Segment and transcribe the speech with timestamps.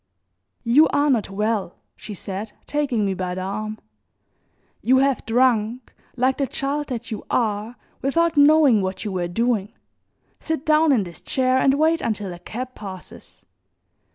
[0.63, 3.77] "You are not well," she said, taking me by the arm,
[4.81, 9.73] "you have drunk, like the child that you are, without knowing what you were doing.
[10.39, 13.45] Sit down in this chair and wait until a cab passes.